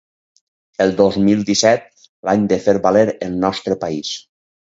[0.85, 1.85] El dos mil disset,
[2.29, 4.17] l’any de fer valer el nostre país